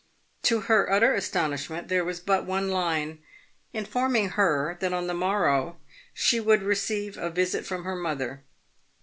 To 0.49 0.61
her 0.61 0.91
utter 0.91 1.13
astonishment 1.13 1.87
there 1.87 2.03
was 2.03 2.19
but 2.19 2.43
one 2.47 2.69
line, 2.71 3.19
informing 3.71 4.29
her 4.29 4.75
that 4.79 4.93
on 4.93 5.05
the 5.05 5.13
morrow 5.13 5.77
she 6.11 6.39
would 6.39 6.63
receive 6.63 7.19
a 7.19 7.29
visit 7.29 7.67
from 7.67 7.83
her 7.83 7.95
mother. 7.95 8.41